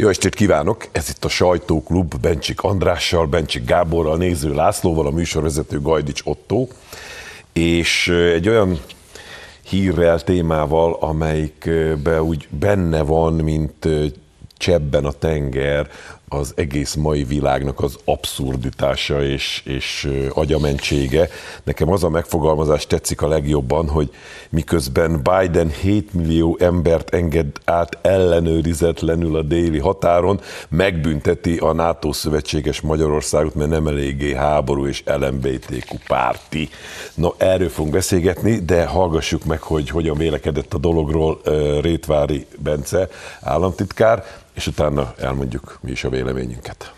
[0.00, 0.88] Jó estét kívánok!
[0.92, 6.66] Ez itt a Sajtóklub Bencsik Andrással, Bencsik Gáborral, Néző Lászlóval, a műsorvezető Gajdics Otto,
[7.52, 8.80] és egy olyan
[9.62, 13.88] hírrel, témával, amelyikbe úgy benne van, mint
[14.56, 15.90] csebben a tenger,
[16.32, 21.28] az egész mai világnak az abszurditása és, és agyamentsége.
[21.62, 24.10] Nekem az a megfogalmazás tetszik a legjobban, hogy
[24.50, 32.80] miközben Biden 7 millió embert enged át ellenőrizetlenül a déli határon, megbünteti a NATO szövetséges
[32.80, 36.68] Magyarországot, mert nem eléggé háború és LMBTQ párti.
[37.14, 41.40] Na, erről fogunk beszélgetni, de hallgassuk meg, hogy hogyan vélekedett a dologról
[41.80, 43.08] Rétvári Bence
[43.40, 44.24] államtitkár
[44.60, 46.94] és utána elmondjuk mi is a véleményünket.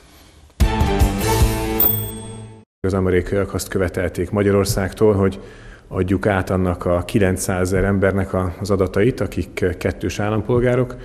[2.81, 5.41] Az amerikaiak azt követelték Magyarországtól, hogy
[5.89, 10.97] adjuk át annak a 900 ezer embernek az adatait, akik kettős állampolgárok,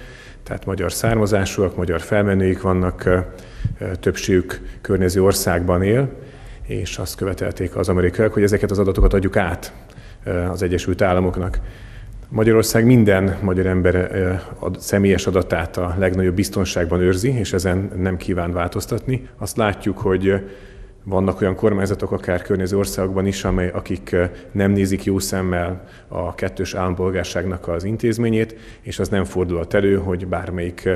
[0.44, 3.09] tehát magyar származásúak, magyar felmenőik vannak,
[4.00, 6.09] többségük környező országban él,
[6.63, 9.73] és azt követelték az amerikaiak, hogy ezeket az adatokat adjuk át
[10.50, 11.59] az Egyesült Államoknak.
[12.30, 13.95] Magyarország minden magyar ember
[14.59, 19.28] a személyes adatát a legnagyobb biztonságban őrzi, és ezen nem kíván változtatni.
[19.38, 20.44] Azt látjuk, hogy
[21.03, 24.16] vannak olyan kormányzatok, akár környező országokban is, amely, akik
[24.52, 30.28] nem nézik jó szemmel a kettős állampolgárságnak az intézményét, és az nem fordulhat elő, hogy
[30.28, 30.89] bármelyik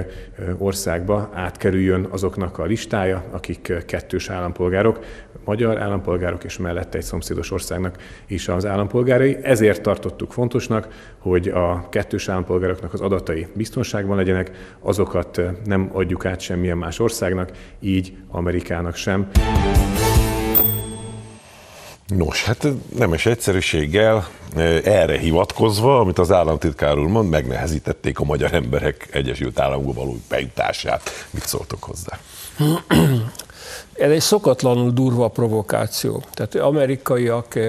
[0.57, 4.99] országba átkerüljön azoknak a listája, akik kettős állampolgárok,
[5.45, 9.37] magyar állampolgárok és mellette egy szomszédos országnak is az állampolgárai.
[9.41, 10.87] Ezért tartottuk fontosnak,
[11.21, 17.51] hogy a kettős állampolgároknak az adatai biztonságban legyenek, azokat nem adjuk át semmilyen más országnak,
[17.79, 19.29] így Amerikának sem.
[22.07, 22.67] Nos, hát
[22.97, 24.27] nemes egyszerűséggel
[24.83, 31.01] erre hivatkozva, amit az államtitkár úr mond, megnehezítették a magyar emberek Egyesült Államokba való bejutását.
[31.29, 32.19] Mit szóltok hozzá?
[33.93, 36.23] Ez egy szokatlanul durva provokáció.
[36.33, 37.59] Tehát amerikaiak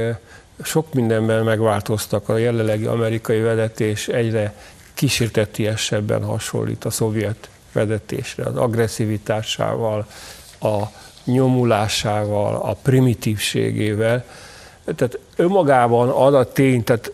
[0.65, 2.29] sok mindenben megváltoztak.
[2.29, 4.55] A jelenlegi amerikai vezetés egyre
[4.95, 10.07] kísértetiesebben hasonlít a szovjet vezetésre, az agresszivitásával,
[10.61, 10.83] a
[11.25, 14.25] nyomulásával, a primitívségével.
[14.85, 17.11] Tehát önmagában az a tény, tehát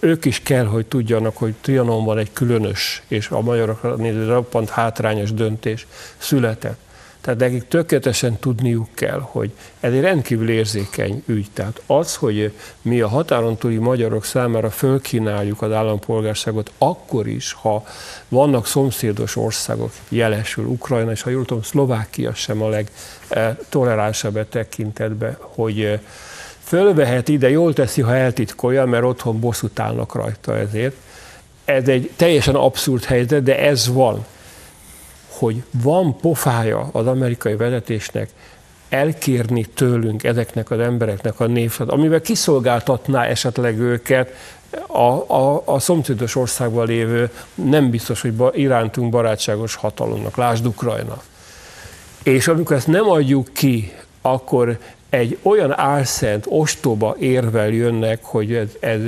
[0.00, 5.32] ők is kell, hogy tudjanak, hogy Trianonban egy különös és a magyarokra néző roppant hátrányos
[5.32, 5.86] döntés
[6.16, 6.78] született.
[7.26, 11.46] Tehát nekik tökéletesen tudniuk kell, hogy ez egy rendkívül érzékeny ügy.
[11.52, 17.84] Tehát az, hogy mi a határon túli magyarok számára fölkínáljuk az állampolgárságot, akkor is, ha
[18.28, 25.36] vannak szomszédos országok, jelesül Ukrajna, és ha jól tudom, Szlovákia sem a legtoleránsabb e tekintetben,
[25.40, 26.02] hogy e,
[26.62, 30.96] fölvehet ide, jól teszi, ha eltitkolja, mert otthon bosszút állnak rajta ezért.
[31.64, 34.24] Ez egy teljesen abszurd helyzet, de ez van
[35.36, 38.30] hogy van pofája az amerikai vezetésnek
[38.88, 44.32] elkérni tőlünk ezeknek az embereknek a névsat, amivel kiszolgáltatná esetleg őket
[44.86, 51.22] a, a, a szomszédos országban lévő nem biztos, hogy irántunk barátságos hatalomnak, lásd Ukrajna.
[52.22, 54.78] És amikor ezt nem adjuk ki, akkor
[55.10, 59.00] egy olyan álszent, ostoba érvel jönnek, hogy ez, ez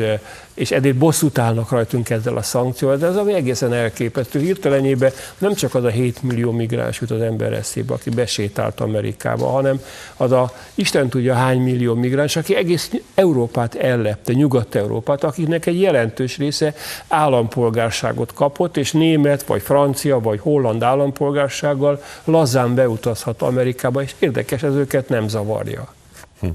[0.58, 4.40] és ezért bosszút állnak rajtunk ezzel a szankcióval, de ez ami egészen elképesztő.
[4.40, 9.46] Hirtelenjében nem csak az a 7 millió migráns jut az ember eszébe, aki besétált Amerikába,
[9.46, 9.80] hanem
[10.16, 16.36] az a Isten tudja hány millió migráns, aki egész Európát ellepte, Nyugat-Európát, akiknek egy jelentős
[16.36, 16.74] része
[17.08, 24.74] állampolgárságot kapott, és német, vagy francia, vagy holland állampolgársággal lazán beutazhat Amerikába, és érdekes, ez
[24.74, 25.94] őket nem zavarja.
[26.40, 26.48] Hm.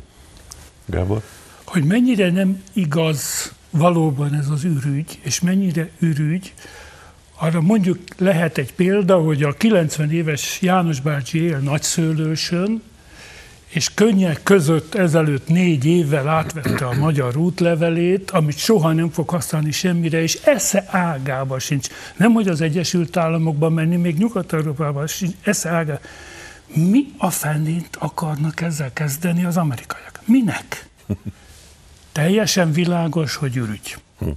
[0.86, 1.22] Gábor?
[1.66, 6.54] Hogy mennyire nem igaz valóban ez az ürügy, és mennyire ürügy,
[7.38, 12.82] arra mondjuk lehet egy példa, hogy a 90 éves János bácsi él nagyszőlősön,
[13.68, 19.72] és könnyek között ezelőtt négy évvel átvette a magyar útlevelét, amit soha nem fog használni
[19.72, 21.88] semmire, és esze ágába sincs.
[22.18, 26.00] Nem, hogy az Egyesült Államokban menni, még Nyugat-Európában sincs, esze ágába.
[26.74, 30.22] Mi a fennét akarnak ezzel kezdeni az amerikaiak?
[30.26, 30.90] Minek?
[32.14, 33.98] Teljesen világos, hogy ürügy.
[34.20, 34.30] Hm.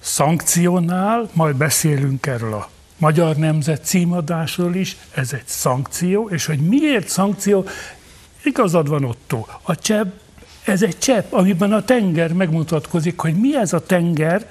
[0.00, 7.08] Szankcionál, majd beszélünk erről a Magyar Nemzet címadásról is, ez egy szankció, és hogy miért
[7.08, 7.66] szankció,
[8.44, 10.12] igazad van Otto, a csepp,
[10.64, 14.46] ez egy csepp, amiben a tenger megmutatkozik, hogy mi ez a tenger,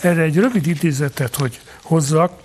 [0.00, 2.42] erre egy rövid idézetet, hogy hozzak.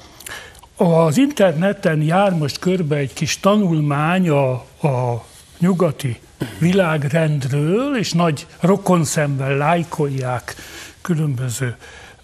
[0.76, 4.52] Az interneten jár most körbe egy kis tanulmány a,
[4.88, 5.26] a
[5.58, 6.20] nyugati
[6.58, 10.56] világrendről, és nagy rokonszemben lájkolják
[11.02, 11.76] különböző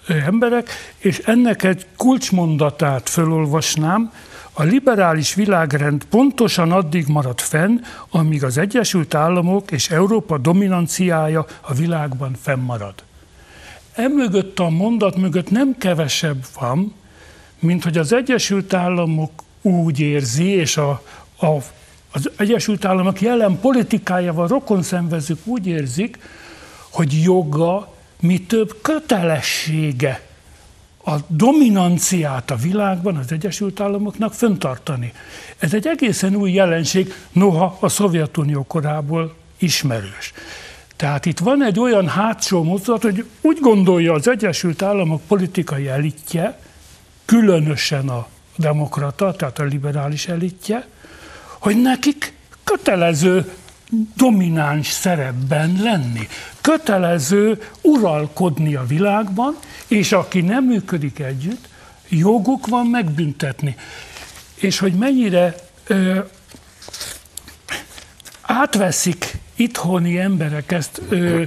[0.07, 4.11] emberek, és ennek egy kulcsmondatát felolvasnám,
[4.57, 7.79] a liberális világrend pontosan addig marad fenn,
[8.09, 12.93] amíg az Egyesült Államok és Európa dominanciája a világban fennmarad.
[13.93, 16.93] Emögött a mondat mögött nem kevesebb van,
[17.59, 21.01] mint hogy az Egyesült Államok úgy érzi, és a,
[21.39, 21.47] a,
[22.15, 26.17] az Egyesült Államok jelen politikájával rokon szenvezők úgy érzik,
[26.89, 30.21] hogy joga, mi több kötelessége
[31.05, 35.13] a dominanciát a világban az Egyesült Államoknak föntartani.
[35.57, 40.33] Ez egy egészen új jelenség, noha a Szovjetunió korából ismerős.
[40.95, 46.59] Tehát itt van egy olyan hátsó mozdulat, hogy úgy gondolja az Egyesült Államok politikai elitje,
[47.25, 50.87] különösen a demokrata, tehát a liberális elitje,
[51.65, 52.33] hogy nekik
[52.63, 53.53] kötelező
[54.15, 56.27] domináns szerepben lenni.
[56.61, 59.57] Kötelező uralkodni a világban,
[59.87, 61.67] és aki nem működik együtt,
[62.09, 63.75] joguk van megbüntetni.
[64.55, 65.55] És hogy mennyire
[65.87, 66.19] ö,
[68.41, 71.43] átveszik itthoni emberek ezt, ö,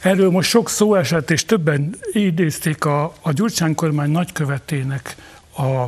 [0.00, 5.16] erről most sok szó esett, és többen idézték a, a Gyurcsány kormány nagykövetének,
[5.56, 5.84] a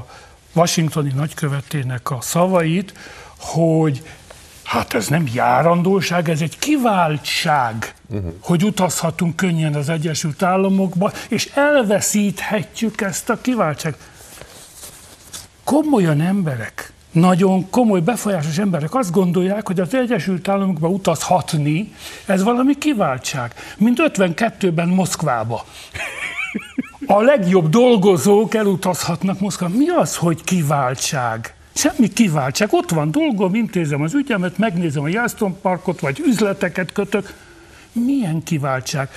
[0.52, 2.92] washingtoni nagykövetének a szavait,
[3.40, 4.02] hogy
[4.70, 8.32] Hát ez nem járandóság, ez egy kiváltság, uh-huh.
[8.40, 13.98] hogy utazhatunk könnyen az Egyesült Államokba, és elveszíthetjük ezt a kiváltságot.
[15.64, 21.94] Komolyan emberek, nagyon komoly, befolyásos emberek azt gondolják, hogy az Egyesült Államokba utazhatni,
[22.26, 25.64] ez valami kiváltság, mint 52-ben Moszkvába.
[27.06, 29.76] A legjobb dolgozók elutazhatnak Moszkvába.
[29.76, 31.54] Mi az, hogy kiváltság?
[31.80, 32.72] Semmi kiváltság.
[32.72, 37.34] Ott van dolgom, intézem az ügyemet, megnézem a Jászton Parkot, vagy üzleteket kötök.
[37.92, 39.08] Milyen kiváltság?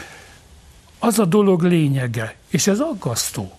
[0.99, 3.51] Az a dolog lényege, és ez aggasztó,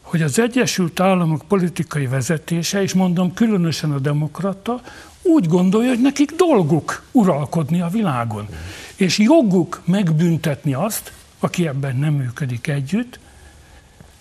[0.00, 4.80] hogy az Egyesült Államok politikai vezetése, és mondom különösen a demokrata,
[5.22, 8.48] úgy gondolja, hogy nekik dolguk uralkodni a világon.
[8.96, 13.18] És joguk megbüntetni azt, aki ebben nem működik együtt.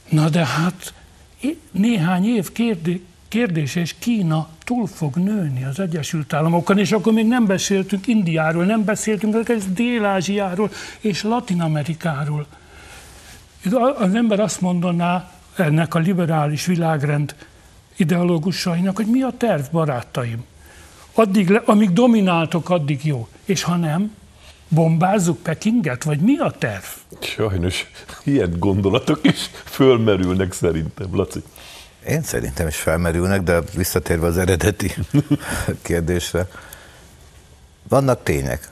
[0.10, 0.94] Na de hát
[1.72, 7.28] néhány év kérdé, kérdés, és Kína túl fog nőni az Egyesült Államokon, és akkor még
[7.28, 12.46] nem beszéltünk Indiáról, nem beszéltünk az Dél-Ázsiáról és Latin-Amerikáról.
[13.98, 17.36] Az ember azt mondaná ennek a liberális világrend
[17.96, 20.46] ideológusainak, hogy mi a terv, barátaim.
[21.14, 23.28] Addig, le, amíg domináltok, addig jó.
[23.46, 24.16] És ha nem,
[24.68, 26.84] bombázzuk Pekinget, vagy mi a terv?
[27.20, 27.86] Sajnos
[28.24, 31.44] ilyen gondolatok is fölmerülnek szerintem, Laci.
[32.08, 34.96] Én szerintem is felmerülnek, de visszatérve az eredeti
[35.82, 36.48] kérdésre,
[37.88, 38.70] vannak tények.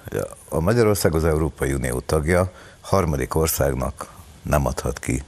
[0.50, 2.52] A Magyarország az Európai Unió tagja,
[2.82, 4.08] harmadik országnak
[4.42, 5.24] nem adhat ki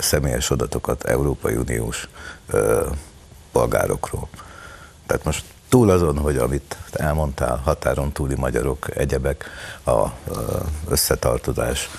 [0.00, 2.08] személyes adatokat Európai Uniós
[2.46, 2.86] ö,
[3.52, 4.28] polgárokról.
[5.06, 9.44] Tehát most túl azon, hogy amit elmondtál, határon túli magyarok, egyebek,
[9.84, 10.06] a
[10.88, 11.90] összetartozás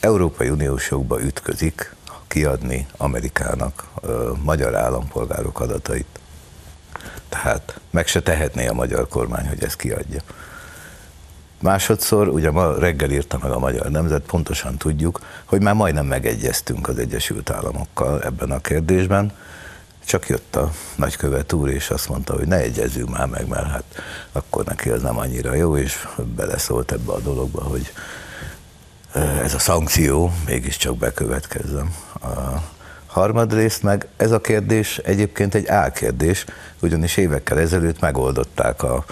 [0.00, 1.94] Európai Uniós jogba ütközik,
[2.28, 6.06] kiadni Amerikának ö, magyar állampolgárok adatait.
[7.28, 10.20] Tehát meg se tehetné a magyar kormány, hogy ezt kiadja.
[11.60, 16.88] Másodszor, ugye ma reggel írta meg a Magyar Nemzet, pontosan tudjuk, hogy már majdnem megegyeztünk
[16.88, 19.32] az Egyesült Államokkal ebben a kérdésben,
[20.04, 23.84] csak jött a nagykövet úr, és azt mondta, hogy ne egyezzünk már meg, mert hát
[24.32, 27.92] akkor neki az nem annyira jó, és beleszólt ebbe a dologba, hogy
[29.42, 31.94] ez a szankció mégiscsak bekövetkezzem.
[32.20, 32.62] A
[33.06, 36.44] harmadrészt meg ez a kérdés egyébként egy álkérdés,
[36.80, 39.04] ugyanis évekkel ezelőtt megoldották a,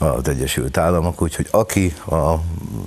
[0.00, 2.34] az Egyesült Államok, úgyhogy aki a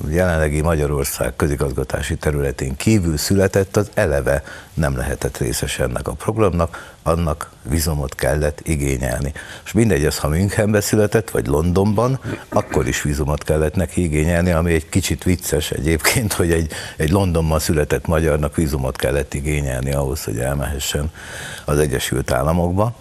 [0.09, 4.43] jelenlegi Magyarország közigazgatási területén kívül született, az eleve
[4.73, 9.33] nem lehetett részes ennek a programnak, annak vizumot kellett igényelni.
[9.65, 14.73] És mindegy, az ha Münchenbe született, vagy Londonban, akkor is vizumot kellett neki igényelni, ami
[14.73, 20.37] egy kicsit vicces egyébként, hogy egy, egy Londonban született magyarnak vizumot kellett igényelni ahhoz, hogy
[20.37, 21.11] elmehessen
[21.65, 22.95] az Egyesült Államokba.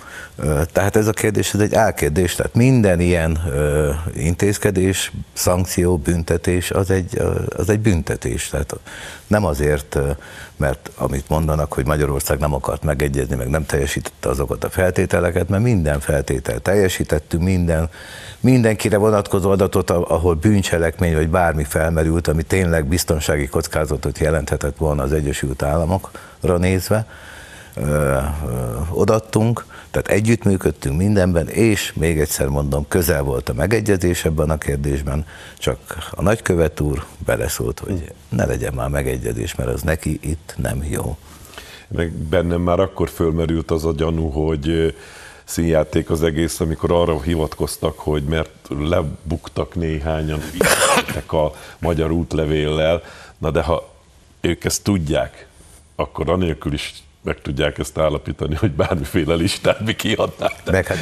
[0.72, 3.38] Tehát ez a kérdés, ez egy álkérdés, tehát minden ilyen
[4.14, 7.22] intézkedés, szankció, büntetés, az egy,
[7.56, 8.48] az egy büntetés.
[8.48, 8.76] Tehát
[9.26, 9.98] nem azért,
[10.56, 15.62] mert amit mondanak, hogy Magyarország nem akart megegyezni, meg nem teljesítette azokat a feltételeket, mert
[15.62, 17.88] minden feltétel teljesítettünk, minden,
[18.40, 25.12] mindenkire vonatkozó adatot, ahol bűncselekmény vagy bármi felmerült, ami tényleg biztonsági kockázatot jelenthetett volna az
[25.12, 27.06] Egyesült Államokra nézve,
[28.90, 35.26] odattunk, tehát együttműködtünk mindenben, és még egyszer mondom, közel volt a megegyezés ebben a kérdésben,
[35.58, 35.78] csak
[36.10, 41.16] a nagykövet úr beleszólt, hogy ne legyen már megegyezés, mert az neki itt nem jó.
[41.88, 44.94] meg bennem már akkor fölmerült az a gyanú, hogy
[45.44, 50.40] színjáték az egész, amikor arra hivatkoztak, hogy mert lebuktak néhányan
[51.28, 51.46] a
[51.78, 53.02] magyar útlevéllel,
[53.38, 53.94] na de ha
[54.40, 55.46] ők ezt tudják,
[55.96, 60.52] akkor anélkül is meg tudják ezt állapítani, hogy bármiféle listát mi kiadnák.
[60.70, 60.98] Meg hát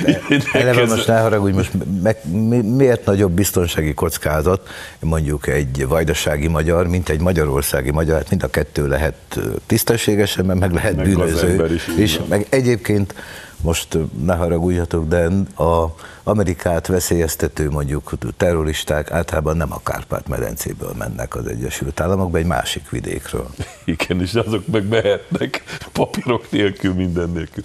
[0.53, 1.73] eleve most ne haragudj, most
[2.03, 2.17] meg,
[2.65, 4.69] miért nagyobb biztonsági kockázat
[5.01, 10.61] mondjuk egy vajdasági magyar, mint egy magyarországi magyar, hát mind a kettő lehet tisztességesen, mert
[10.61, 11.75] meg lehet meg bűnöző.
[11.75, 13.15] Is, és meg egyébként
[13.63, 15.27] most ne haragudjatok, de
[15.57, 22.91] a Amerikát veszélyeztető mondjuk terroristák általában nem a Kárpát-medencéből mennek az Egyesült Államokba, egy másik
[22.91, 23.47] vidékről.
[23.85, 25.63] Igen, és azok meg mehetnek
[25.93, 27.65] papírok nélkül, minden nélkül.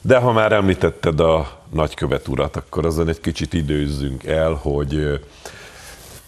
[0.00, 5.20] De ha már említetted a nagykövet urat, akkor azon egy kicsit időzzünk el, hogy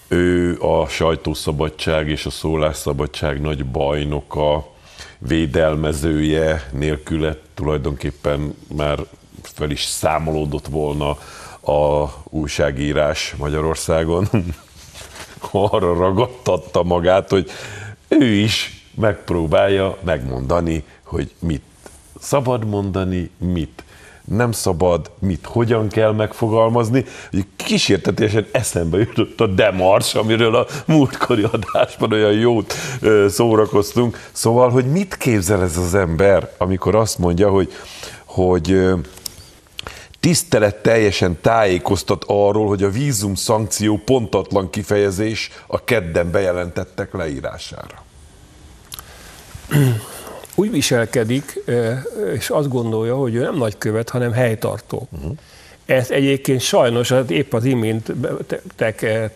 [0.09, 4.75] ő a sajtószabadság és a szólásszabadság nagy bajnoka,
[5.19, 8.99] védelmezője nélküle tulajdonképpen már
[9.43, 11.19] fel is számolódott volna
[11.73, 14.29] a újságírás Magyarországon.
[15.51, 17.51] Arra ragadtatta magát, hogy
[18.09, 21.63] ő is megpróbálja megmondani, hogy mit
[22.21, 23.85] szabad mondani, mit
[24.27, 27.05] nem szabad, mit hogyan kell megfogalmazni,
[27.57, 32.75] kísértetésen eszembe jutott a demars, amiről a múltkori adásban olyan jót
[33.29, 34.29] szórakoztunk.
[34.33, 37.73] Szóval, hogy mit képzel ez az ember, amikor azt mondja, hogy,
[38.25, 38.89] hogy
[40.21, 48.05] tisztelet teljesen tájékoztat arról, hogy a vízum szankció pontatlan kifejezés a kedden bejelentettek leírására
[50.57, 51.63] úgy viselkedik,
[52.35, 55.09] és azt gondolja, hogy ő nem nagykövet, hanem helytartó.
[55.11, 55.37] Uh-huh.
[55.87, 58.13] Ezt egyébként sajnos hát épp az imént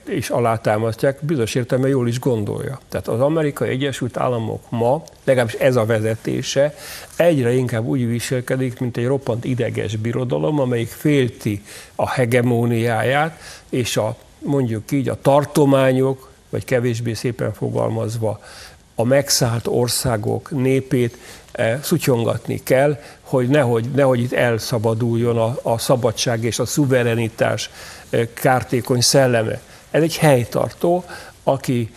[0.08, 2.80] is alátámasztják, bizonyos értelemben jól is gondolja.
[2.88, 6.74] Tehát az Amerikai Egyesült Államok ma, legalábbis ez a vezetése,
[7.16, 11.62] egyre inkább úgy viselkedik, mint egy roppant ideges birodalom, amelyik félti
[11.94, 18.40] a hegemóniáját, és a mondjuk így a tartományok, vagy kevésbé szépen fogalmazva
[19.00, 21.16] a megszállt országok népét
[21.52, 27.71] eh, szutyongatni kell, hogy nehogy, nehogy itt elszabaduljon a, a szabadság és a szuverenitás
[28.11, 29.61] eh, kártékony szelleme.
[29.90, 31.04] Ez egy helytartó,
[31.42, 31.95] aki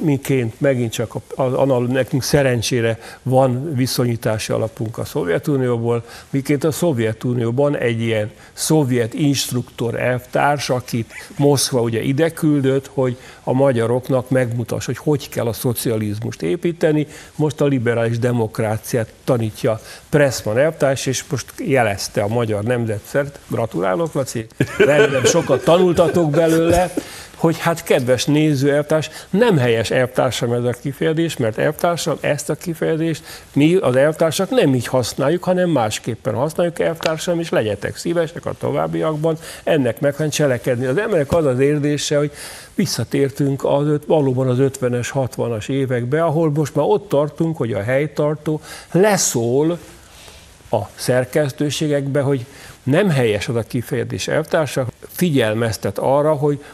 [0.00, 8.00] miként megint csak a, nekünk szerencsére van viszonyítási alapunk a Szovjetunióból, miként a Szovjetunióban egy
[8.00, 15.28] ilyen szovjet instruktor elvtárs, akit Moszkva ugye ide küldött, hogy a magyaroknak megmutassa, hogy hogy
[15.28, 17.06] kell a szocializmust építeni.
[17.36, 23.38] Most a liberális demokráciát tanítja Pressman elvtárs, és most jelezte a magyar nemzetszert.
[23.48, 24.46] Gratulálok, Laci!
[24.78, 26.92] Remélem sokat tanultatok belőle,
[27.36, 32.54] hogy hát kedves néző elvtárs, nem helyes elvtársam ez a kifejezés, mert elvtársam ezt a
[32.54, 38.54] kifejezést mi az elvtársak nem így használjuk, hanem másképpen használjuk elvtársam, és legyetek szívesek a
[38.58, 40.86] továbbiakban ennek meg cselekedni.
[40.86, 42.30] Az emberek az az érzése, hogy
[42.74, 48.60] visszatértünk az, valóban az 50-es, 60-as évekbe, ahol most már ott tartunk, hogy a helytartó
[48.92, 49.78] leszól
[50.70, 52.46] a szerkesztőségekbe, hogy
[52.82, 56.64] nem helyes az a kifejezés elvtársak, figyelmeztet arra, hogy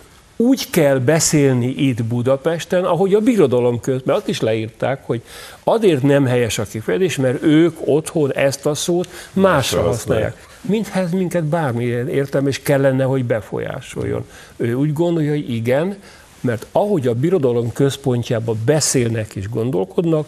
[0.42, 5.22] úgy kell beszélni itt Budapesten, ahogy a birodalom közben azt is leírták, hogy
[5.64, 10.46] azért nem helyes a kifejezés, mert ők otthon ezt a szót másra használják.
[10.61, 14.25] Minthez minket bármilyen értelme és kellene, hogy befolyásoljon.
[14.56, 15.96] Ő úgy gondolja, hogy igen,
[16.40, 20.26] mert ahogy a birodalom központjában beszélnek és gondolkodnak,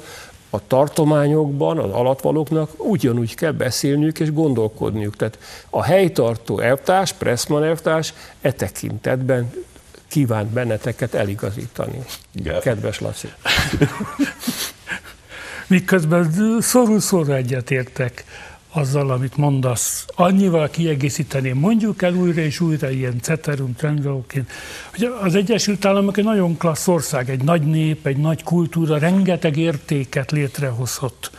[0.50, 5.16] a tartományokban, az alatvalóknak ugyanúgy kell beszélniük és gondolkodniuk.
[5.16, 5.38] Tehát
[5.71, 9.52] a helytartó elvtárs, Pressman elvtárs e tekintetben
[10.08, 11.99] kívánt benneteket eligazítani.
[12.32, 12.61] Igen.
[12.61, 13.28] Kedves Laci.
[15.66, 18.25] Miközben szorú-szorú egyetértek
[18.75, 20.04] azzal, amit mondasz.
[20.14, 24.50] Annyival kiegészíteném, mondjuk el újra és újra ilyen ceterum trendolóként,
[24.90, 29.56] hogy az Egyesült Államok egy nagyon klassz ország, egy nagy nép, egy nagy kultúra, rengeteg
[29.56, 31.30] értéket létrehozott.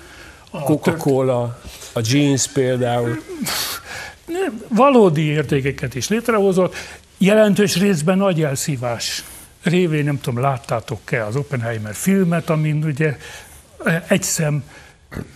[0.50, 1.62] A Coca-Cola,
[1.93, 3.22] a jeans például.
[4.67, 6.75] Valódi értékeket is létrehozott,
[7.17, 9.24] jelentős részben nagy elszívás
[9.63, 13.17] révén, nem tudom, láttátok-e az Oppenheimer filmet, amin ugye
[14.07, 14.63] egy szem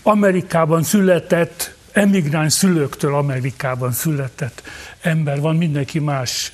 [0.04, 4.62] Amerikában született, emigráns szülőktől Amerikában született
[5.02, 6.54] ember van, mindenki más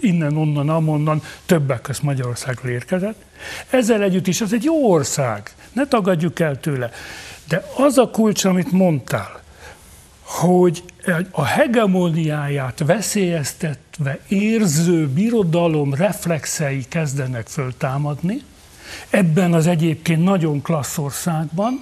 [0.00, 3.22] innen, onnan, amonnan, többek között Magyarországról érkezett.
[3.70, 6.90] Ezzel együtt is az egy jó ország, ne tagadjuk el tőle.
[7.48, 9.40] De az a kulcs, amit mondtál,
[10.22, 10.82] hogy
[11.30, 18.42] a hegemóniáját veszélyeztetve érző birodalom reflexei kezdenek föltámadni,
[19.10, 21.78] ebben az egyébként nagyon klassz országban,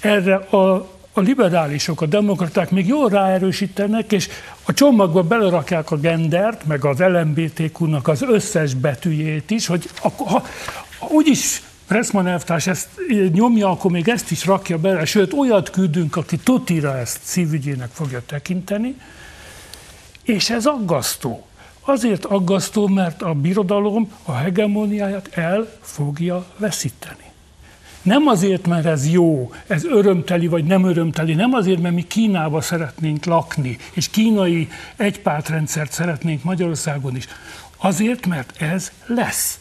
[0.00, 0.74] erre a,
[1.12, 4.28] a liberálisok, a demokraták még jól ráerősítenek, és
[4.62, 10.46] a csomagba belerakják a gendert, meg az LMBTQ-nak az összes betűjét is, hogy akkor, ha,
[11.08, 12.88] úgyis Pressman elvtárs ezt
[13.32, 18.22] nyomja, akkor még ezt is rakja bele, sőt olyat küldünk, aki tutira ezt szívügyének fogja
[18.26, 18.94] tekinteni,
[20.22, 21.46] és ez aggasztó.
[21.80, 27.24] Azért aggasztó, mert a birodalom a hegemóniáját el fogja veszíteni.
[28.02, 32.60] Nem azért, mert ez jó, ez örömteli vagy nem örömteli, nem azért, mert mi Kínába
[32.60, 37.26] szeretnénk lakni, és kínai egypártrendszert szeretnénk Magyarországon is.
[37.76, 39.58] Azért, mert ez lesz.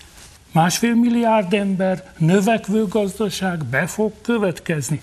[0.55, 5.01] Másfél milliárd ember, növekvő gazdaság be fog következni.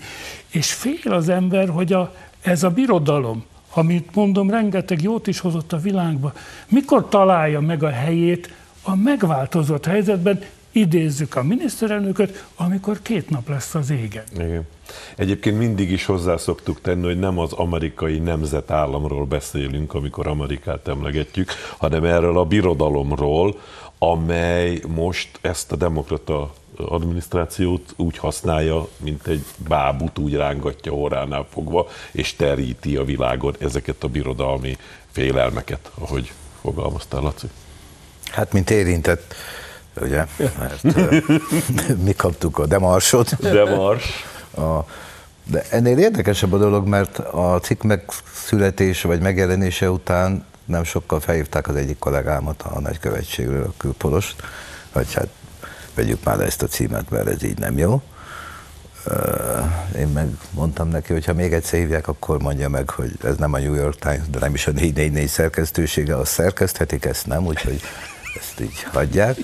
[0.49, 3.43] És fél az ember, hogy a, ez a birodalom,
[3.73, 6.33] amit mondom, rengeteg jót is hozott a világba,
[6.69, 10.39] mikor találja meg a helyét a megváltozott helyzetben,
[10.71, 14.23] idézzük a miniszterelnököt, amikor két nap lesz az égen.
[14.33, 14.67] Igen.
[15.15, 22.03] Egyébként mindig is hozzászoktuk tenni, hogy nem az amerikai nemzetállamról beszélünk, amikor Amerikát emlegetjük, hanem
[22.03, 23.59] erről a birodalomról,
[24.11, 31.87] amely most ezt a demokrata adminisztrációt úgy használja, mint egy bábut, úgy rángatja orránál fogva,
[32.11, 34.77] és teríti a világon ezeket a birodalmi
[35.11, 36.31] félelmeket, ahogy
[36.61, 37.47] fogalmaztál, Laci.
[38.31, 39.35] Hát, mint érintett,
[40.01, 40.83] ugye, mert
[42.05, 43.35] mi kaptuk a demarsot.
[43.41, 44.23] Demars.
[44.57, 44.79] A,
[45.43, 51.67] de ennél érdekesebb a dolog, mert a cikk megszületése vagy megjelenése után nem sokkal felhívták
[51.67, 54.35] az egyik kollégámat a nagykövetségről, a külpolost,
[54.91, 55.27] hogy hát
[55.95, 58.01] vegyük már ezt a címet, mert ez így nem jó.
[59.97, 63.53] Én meg mondtam neki, hogy ha még egyszer hívják, akkor mondja meg, hogy ez nem
[63.53, 67.81] a New York Times, de nem is a 444 szerkesztősége, azt szerkeszthetik, ezt nem, úgyhogy
[68.39, 69.37] ezt így hagyják.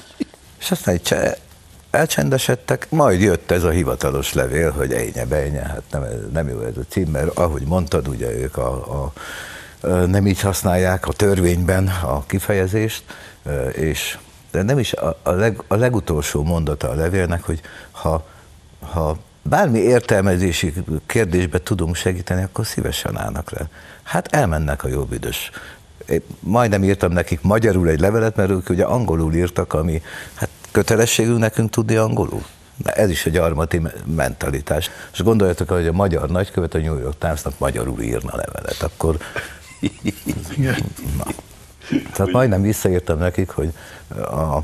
[0.59, 1.15] És aztán egy
[1.91, 6.77] elcsendesedtek, majd jött ez a hivatalos levél, hogy ejnye, bejnye, hát nem, nem jó ez
[6.77, 9.13] a cím, mert ahogy mondtad, ugye ők a, a
[9.81, 13.03] nem így használják a törvényben a kifejezést,
[13.71, 14.17] és
[14.51, 17.61] de nem is a, a, leg, a legutolsó mondata a levélnek, hogy
[17.91, 18.25] ha,
[18.79, 20.73] ha bármi értelmezési
[21.05, 23.69] kérdésbe tudunk segíteni, akkor szívesen állnak le.
[24.03, 25.51] Hát elmennek a jó büdös.
[26.07, 30.01] Én majdnem írtam nekik magyarul egy levelet, mert ők ugye angolul írtak, ami
[30.33, 32.43] hát kötelességünk nekünk tudni angolul.
[32.75, 34.89] De ez is egy armati mentalitás.
[35.13, 39.17] És gondoljatok, hogy a magyar nagykövet a New York Timesnak magyarul írna levelet, akkor
[40.55, 41.25] Na.
[42.13, 43.73] Tehát majdnem visszaírtam nekik, hogy
[44.17, 44.63] a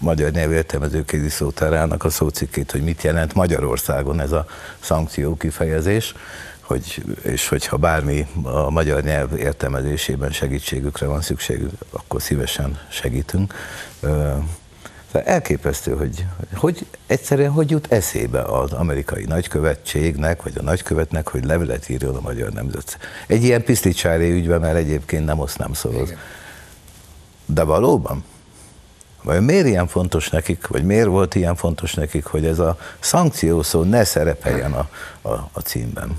[0.00, 4.46] magyar nyelvértelmező kéziszótárának a szócikkét, hogy mit jelent Magyarországon ez a
[4.80, 6.14] szankció kifejezés,
[6.60, 13.54] hogy, és hogyha bármi a magyar nyelv értelmezésében segítségükre van szükségük, akkor szívesen segítünk.
[15.20, 21.88] Elképesztő, hogy, hogy egyszerűen hogy jut eszébe az amerikai nagykövetségnek, vagy a nagykövetnek, hogy levelet
[21.88, 22.98] írjon a magyar nemzet.
[23.26, 26.14] Egy ilyen piszlicsári ügyben, mert egyébként nem oszt, nem szoroz.
[27.46, 28.24] De valóban?
[29.22, 33.62] Vagy miért ilyen fontos nekik, vagy miért volt ilyen fontos nekik, hogy ez a szankció
[33.62, 34.88] szó ne szerepeljen a,
[35.22, 36.18] a, a címben?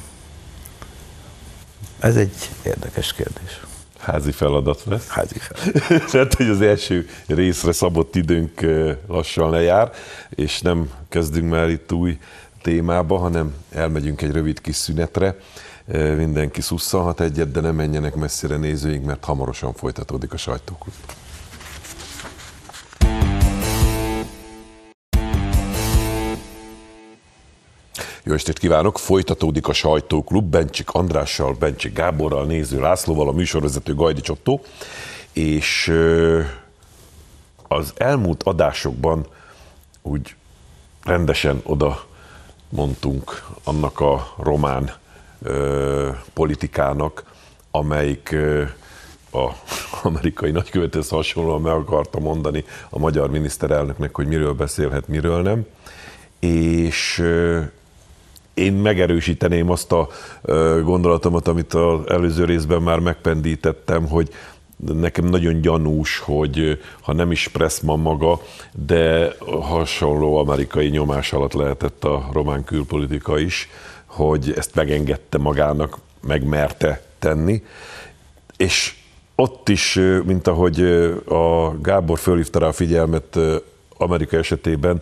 [1.99, 3.64] Ez egy érdekes kérdés.
[4.05, 5.07] Házi feladat lesz.
[5.07, 5.87] Házi feladat.
[6.11, 8.65] Tehát, hogy az első részre szabott időnk
[9.07, 9.91] lassan lejár,
[10.29, 12.17] és nem kezdünk már itt új
[12.61, 15.35] témába, hanem elmegyünk egy rövid kis szünetre.
[16.17, 20.93] Mindenki szusszanhat egyet, de nem menjenek messzire nézőink, mert hamarosan folytatódik a sajtókút.
[28.27, 28.97] Jó estét kívánok!
[28.97, 34.61] Folytatódik a sajtóklub Bencsik Andrással, Bencsik Gáborral, Néző Lászlóval, a műsorvezető Gajdi Csottó,
[35.33, 35.93] és
[37.67, 39.25] az elmúlt adásokban
[40.01, 40.35] úgy
[41.03, 42.05] rendesen oda
[42.69, 44.93] mondtunk annak a román
[45.41, 47.23] ö, politikának,
[47.71, 48.63] amelyik ö,
[49.31, 49.49] a
[50.07, 55.65] amerikai nagykövethez hasonlóan meg akarta mondani a magyar miniszterelnöknek, hogy miről beszélhet, miről nem.
[56.39, 57.23] És
[58.55, 60.07] én megerősíteném azt a
[60.83, 64.29] gondolatomat, amit az előző részben már megpendítettem, hogy
[64.77, 68.39] nekem nagyon gyanús, hogy ha nem is Pressman maga,
[68.85, 73.69] de hasonló amerikai nyomás alatt lehetett a román külpolitika is,
[74.05, 77.63] hogy ezt megengedte magának, megmerte tenni.
[78.57, 78.95] És
[79.35, 80.81] ott is, mint ahogy
[81.27, 83.39] a Gábor fölhívta rá a figyelmet
[83.97, 85.01] Amerika esetében,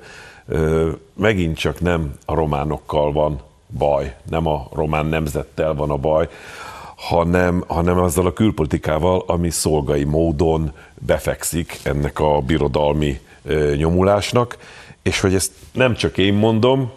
[1.13, 3.41] megint csak nem a románokkal van
[3.77, 6.29] baj, nem a román nemzettel van a baj,
[6.95, 13.19] hanem, hanem azzal a külpolitikával, ami szolgai módon befekszik ennek a birodalmi
[13.75, 14.58] nyomulásnak,
[15.01, 16.91] és hogy ezt nem csak én mondom,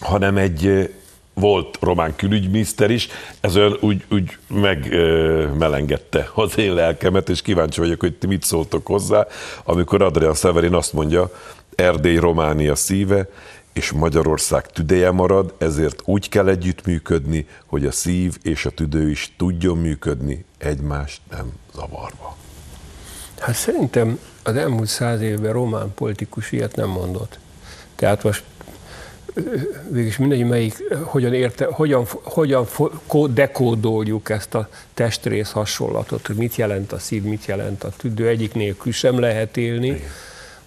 [0.00, 0.90] hanem egy
[1.34, 3.08] volt román külügyminiszter is,
[3.40, 8.86] ez olyan úgy, úgy megmelengedte az én lelkemet, és kíváncsi vagyok, hogy ti mit szóltok
[8.86, 9.26] hozzá,
[9.64, 11.30] amikor Adrian Severin azt mondja,
[11.76, 13.28] Erdély Románia szíve,
[13.72, 19.32] és Magyarország tüdeje marad, ezért úgy kell együttműködni, hogy a szív és a tüdő is
[19.36, 22.36] tudjon működni, egymást nem zavarva.
[23.38, 27.38] Hát szerintem az elmúlt száz évben román politikus ilyet nem mondott.
[27.94, 28.44] Tehát most
[29.90, 32.66] végülis mindegy, melyik, hogyan, érte, hogyan, hogyan
[33.30, 38.54] dekódoljuk ezt a testrész hasonlatot, hogy mit jelent a szív, mit jelent a tüdő, egyik
[38.54, 40.02] nélkül sem lehet élni,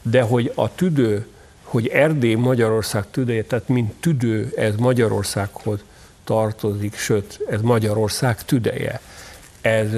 [0.01, 1.27] de hogy a tüdő,
[1.63, 5.79] hogy Erdély Magyarország tüdeje, tehát mint tüdő, ez Magyarországhoz
[6.23, 9.01] tartozik, sőt, ez Magyarország tüdeje.
[9.61, 9.89] Ez,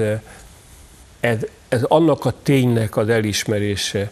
[1.20, 1.38] ez,
[1.68, 4.12] ez annak a ténynek az elismerése,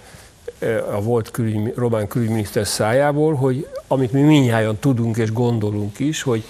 [0.92, 6.44] a volt külügy, román külügyminiszter szájából, hogy amit mi minnyáján tudunk és gondolunk is, hogy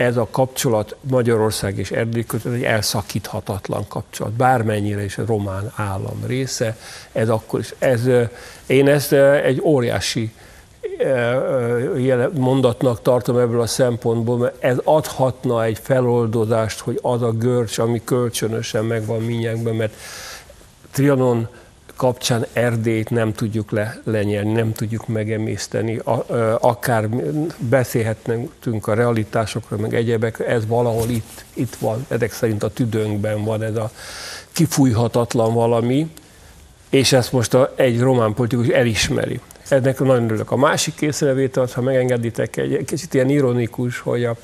[0.00, 6.22] ez a kapcsolat Magyarország és Erdély között egy elszakíthatatlan kapcsolat, bármennyire is a román állam
[6.26, 6.76] része,
[7.12, 7.74] ez akkor is.
[7.78, 8.08] Ez,
[8.66, 10.32] én ezt egy óriási
[12.32, 18.00] mondatnak tartom ebből a szempontból, mert ez adhatna egy feloldozást, hogy az a görcs, ami
[18.04, 19.94] kölcsönösen megvan minnyánkban, mert
[20.90, 21.48] Trianon
[22.00, 26.24] kapcsán Erdélyt nem tudjuk le, lenyelni, nem tudjuk megemészteni, a,
[26.60, 27.08] akár
[27.58, 33.62] beszélhetünk a realitásokról, meg egyebek, ez valahol itt, itt van, ezek szerint a tüdőnkben van
[33.62, 33.90] ez a
[34.52, 36.10] kifújhatatlan valami,
[36.90, 39.40] és ezt most a, egy román politikus elismeri.
[39.68, 40.50] Ennek nagyon örülök.
[40.50, 44.36] A másik észrevétel, ha megengeditek, egy kicsit ilyen ironikus, hogy a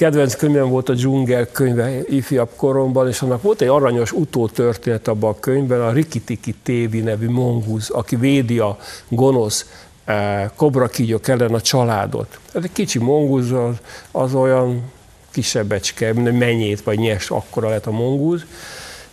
[0.00, 5.30] kedvenc könyvem volt a dzsungel könyve ifjabb koromban, és annak volt egy aranyos utótörténet abban
[5.30, 9.66] a könyvben, a Rikitiki Tévi nevű mongúz, aki védi a gonosz
[10.04, 12.38] eh, kobrakígyok ellen a családot.
[12.52, 13.74] Ez egy kicsi mongúz, az,
[14.10, 14.82] az olyan
[15.30, 18.44] kisebbecske, mennyét vagy nyes, akkora lett a mongúz,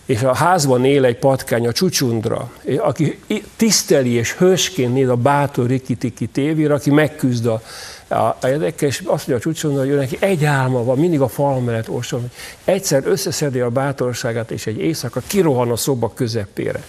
[0.06, 3.20] és a házban él egy patkány, a csucsundra, aki
[3.56, 7.62] tiszteli és hősként néz a bátor Rikitiki tévére, aki megküzd a
[8.08, 11.90] a, érdekes, azt mondja a csúcson, hogy neki egy álma van, mindig a fal mellett
[11.90, 12.32] orson, hogy
[12.66, 16.84] egyszer összeszedi a bátorságát, és egy éjszaka kirohan a szoba közepére.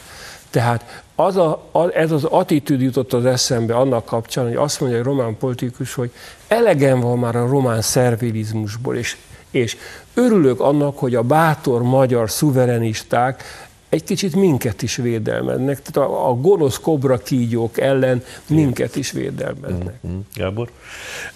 [0.51, 5.05] Tehát az a, ez az attitűd jutott az eszembe annak kapcsán, hogy azt mondja egy
[5.05, 6.11] román politikus, hogy
[6.49, 9.17] elegen van már a román szervilizmusból, és,
[9.51, 9.77] és
[10.15, 13.43] örülök annak, hogy a bátor magyar szuverenisták
[13.89, 19.95] egy kicsit minket is védelmeznek, tehát a, a gonosz kobra kígyók ellen minket is védelmeznek.
[20.07, 20.19] Mm-hmm.
[20.35, 20.71] Gábor?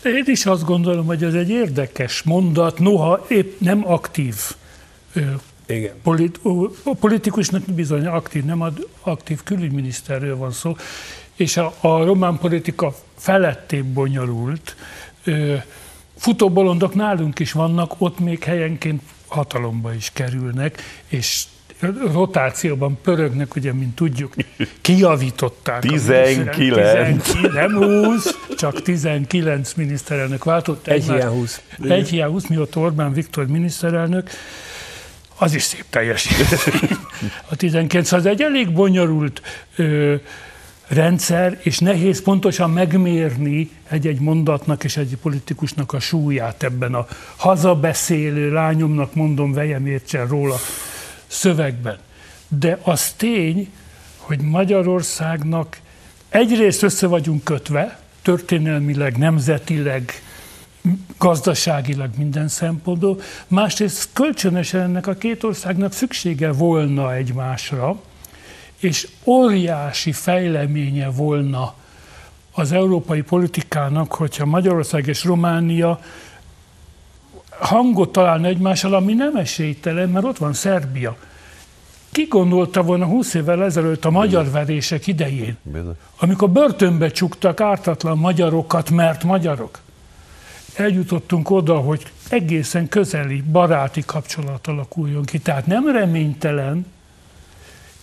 [0.05, 4.35] Én is azt gondolom, hogy ez egy érdekes mondat, noha épp nem aktív
[5.67, 5.93] igen.
[6.03, 6.41] Polit,
[7.01, 10.77] politikusnak bizony aktív, nem ad, aktív külügyminiszterről van szó,
[11.35, 14.77] és a, a román politika felettébb bonyolult.
[16.17, 21.45] Futóbolondok nálunk is vannak, ott még helyenként hatalomba is kerülnek, és
[22.13, 24.35] rotációban pörögnek, ugye, mint tudjuk,
[24.81, 25.81] kijavították.
[25.81, 26.57] 19.
[26.57, 30.87] 19 nem 20, csak 19 miniszterelnök váltott.
[30.87, 31.63] Egy hiány 20.
[31.89, 34.31] Egy hiány 20, mióta Orbán Viktor miniszterelnök.
[35.39, 36.89] Az is szép teljesítmény.
[37.51, 39.43] A 19 az egy elég bonyolult
[39.77, 40.15] ö,
[40.89, 48.53] rendszer, és nehéz pontosan megmérni egy-egy mondatnak és egy politikusnak a súlyát ebben a hazabeszélő
[48.53, 50.57] lányomnak mondom, vejem értsen róla
[51.33, 51.99] szövegben.
[52.49, 53.73] De az tény,
[54.17, 55.79] hogy Magyarországnak
[56.29, 60.23] egyrészt össze vagyunk kötve, történelmileg, nemzetileg,
[61.19, 68.01] gazdaságilag minden szempontból, másrészt kölcsönösen ennek a két országnak szüksége volna egymásra,
[68.79, 71.75] és óriási fejleménye volna
[72.53, 76.01] az európai politikának, hogyha Magyarország és Románia
[77.63, 81.17] hangot találna egymással, ami nem esélytelen, mert ott van Szerbia.
[82.11, 85.57] Ki gondolta volna 20 évvel ezelőtt a magyar verések idején,
[86.19, 89.79] amikor börtönbe csuktak ártatlan magyarokat, mert magyarok?
[90.77, 95.39] Eljutottunk oda, hogy egészen közeli, baráti kapcsolat alakuljon ki.
[95.39, 96.87] Tehát nem reménytelen,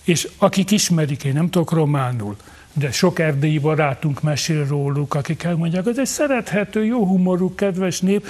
[0.03, 2.35] és akik ismerik, én nem tudok románul,
[2.73, 7.99] de sok erdélyi barátunk mesél róluk, akik elmondják, hogy ez egy szerethető, jó humorú, kedves
[7.99, 8.27] nép,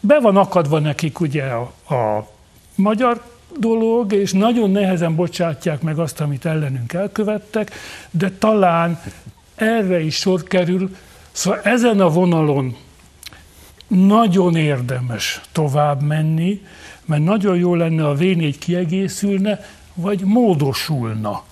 [0.00, 2.28] be van akadva nekik ugye a, a
[2.74, 3.22] magyar
[3.58, 7.72] dolog, és nagyon nehezen bocsátják meg azt, amit ellenünk elkövettek,
[8.10, 9.00] de talán
[9.54, 10.96] erre is sor kerül.
[11.32, 12.76] Szóval ezen a vonalon
[13.86, 16.62] nagyon érdemes tovább menni,
[17.04, 19.60] mert nagyon jó lenne, a V4 kiegészülne,
[19.94, 21.42] vagy módosulna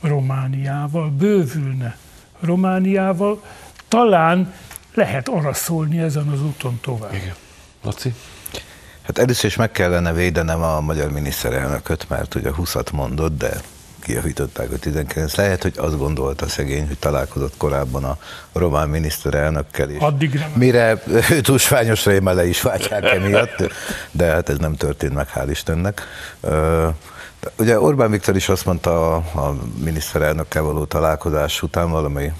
[0.00, 1.96] Romániával, bővülne
[2.40, 3.42] Romániával,
[3.88, 4.52] talán
[4.94, 7.14] lehet arra szólni ezen az úton tovább.
[7.14, 7.34] Igen.
[7.82, 8.14] Laci?
[9.02, 13.60] Hát először is meg kellene védenem a magyar miniszterelnököt, mert ugye 20-at mondott, de
[14.02, 15.34] kijavították a 19.
[15.34, 18.18] Lehet, hogy azt gondolta szegény, hogy találkozott korábban a
[18.52, 20.50] román miniszterelnökkel, és Addig nem.
[20.54, 23.72] mire ő tusványos rémele is vágyják emiatt,
[24.10, 26.02] de hát ez nem történt meg, hál' Istennek.
[27.56, 32.32] Ugye Orbán Viktor is azt mondta a, a miniszterelnökkel való találkozás után valami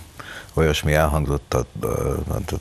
[0.59, 1.67] olyasmi elhangzott, a,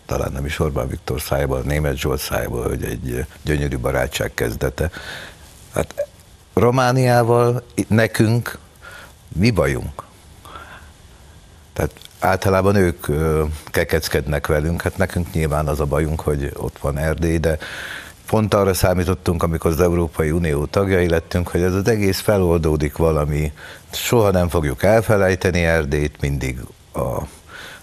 [0.06, 4.90] talán nem is Orbán Viktor szájából, Német Zsolt szájából, hogy egy gyönyörű barátság kezdete.
[5.74, 6.08] Hát
[6.54, 8.58] Romániával nekünk
[9.28, 10.04] mi bajunk?
[11.74, 13.06] Tehát általában ők
[13.66, 17.58] kekeckednek velünk, hát nekünk nyilván az a bajunk, hogy ott van Erdély, de
[18.28, 23.54] pont arra számítottunk, amikor az Európai Unió tagjai lettünk, hogy ez az egész feloldódik valami,
[23.92, 26.60] soha nem fogjuk elfelejteni Erdélyt, mindig
[26.94, 27.22] a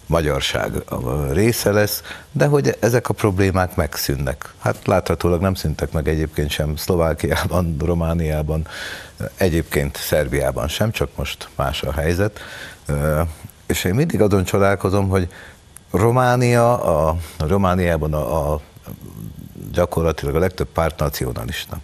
[0.06, 0.72] magyarság
[1.32, 4.54] része lesz, de hogy ezek a problémák megszűnnek.
[4.58, 8.66] Hát láthatólag nem szűntek meg egyébként sem Szlovákiában, Romániában,
[9.36, 12.40] egyébként Szerbiában sem, csak most más a helyzet.
[13.66, 15.28] És én mindig azon csodálkozom, hogy
[15.90, 18.60] Románia, a, a Romániában a, a
[19.72, 21.76] gyakorlatilag a legtöbb párt nacionalista.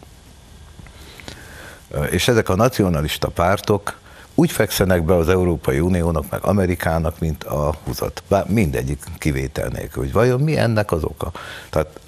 [2.10, 3.99] És ezek a nacionalista pártok
[4.40, 8.22] úgy fekszenek be az Európai Uniónak, meg Amerikának, mint a húzat.
[8.28, 11.32] Bár mindegyik kivétel nélkül, hogy vajon mi ennek az oka.
[11.70, 12.00] Tehát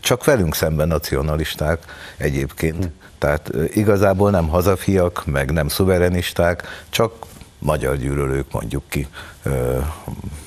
[0.00, 1.84] csak velünk szemben nacionalisták
[2.16, 2.84] egyébként.
[2.84, 2.90] Hm.
[3.18, 7.12] Tehát igazából nem hazafiak, meg nem szuverenisták, csak
[7.58, 9.08] magyar gyűlölők mondjuk ki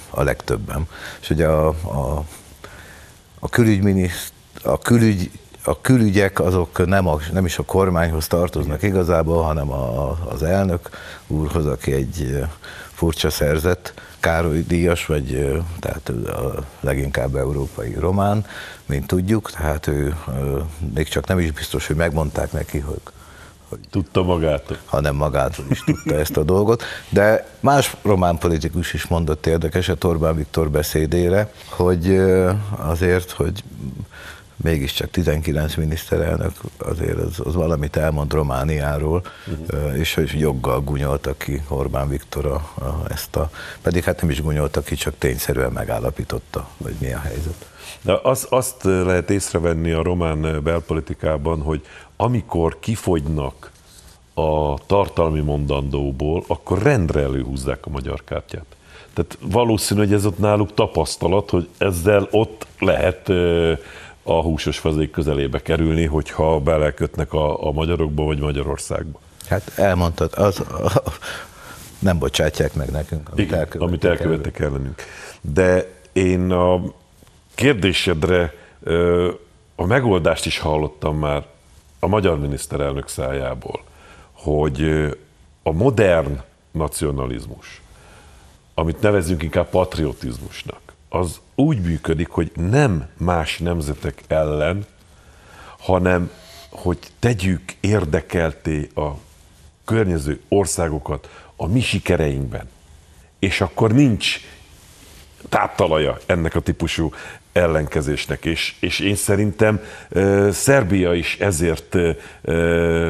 [0.09, 0.87] a legtöbben.
[1.21, 2.23] És ugye a, a,
[3.39, 5.31] a külügyminiszter a, külügy,
[5.65, 10.89] a külügyek azok nem, a, nem is a kormányhoz tartoznak igazából, hanem a, az elnök
[11.28, 12.43] úrhoz, aki egy
[12.93, 18.45] furcsa szerzett, Károly díjas, vagy tehát a leginkább európai román,
[18.86, 20.15] mint tudjuk, tehát ő
[20.93, 23.01] még csak nem is biztos, hogy megmondták neki, hogy
[23.69, 24.78] hogy tudta magától.
[24.86, 26.84] Hanem magától is tudta ezt a dolgot.
[27.10, 32.21] De más román politikus is mondott érdekeset Orbán Viktor beszédére, hogy
[32.78, 33.63] azért, hogy
[34.65, 39.97] mégiscsak 19 miniszterelnök, azért az, az valamit elmond Romániáról, uh-huh.
[39.97, 43.49] és hogy joggal gunyolta ki Orbán Viktor a, a, ezt a,
[43.82, 47.65] pedig hát nem is gunyolta ki, csak tényszerűen megállapította, hogy mi a helyzet.
[48.01, 51.82] De az, azt lehet észrevenni a román belpolitikában, hogy
[52.15, 53.71] amikor kifogynak
[54.34, 58.65] a tartalmi mondandóból, akkor rendre előhúzzák a magyar kártyát.
[59.13, 63.32] Tehát valószínű, hogy ez ott náluk tapasztalat, hogy ezzel ott lehet
[64.27, 69.19] a húsos fazék közelébe kerülni, hogyha belekötnek a, a magyarokba vagy Magyarországba.
[69.49, 71.01] Hát elmondtad, az, a,
[71.99, 75.03] nem bocsátják meg nekünk, amit Igen, elkövettek, amit elkövettek ellenünk.
[75.41, 76.81] De én a
[77.55, 78.53] kérdésedre
[79.75, 81.45] a megoldást is hallottam már
[81.99, 83.83] a magyar miniszterelnök szájából,
[84.31, 84.83] hogy
[85.63, 87.81] a modern nacionalizmus,
[88.73, 94.85] amit nevezünk inkább patriotizmusnak, az úgy működik, hogy nem más nemzetek ellen,
[95.79, 96.31] hanem
[96.69, 99.09] hogy tegyük érdekelté a
[99.85, 102.69] környező országokat a mi sikereinkben.
[103.39, 104.39] És akkor nincs
[105.49, 107.11] táptalaja ennek a típusú
[107.51, 112.15] ellenkezésnek, és, és én szerintem uh, Szerbia is ezért uh,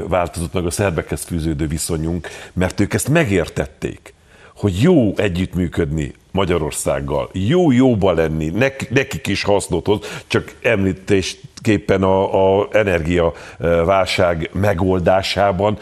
[0.08, 4.14] változott meg a szerbekhez fűződő viszonyunk, mert ők ezt megértették,
[4.56, 12.60] hogy jó együttműködni Magyarországgal, jó jóba lenni, nek, nekik is hasznot hoz, csak említésképpen a,
[12.60, 15.78] a energiaválság megoldásában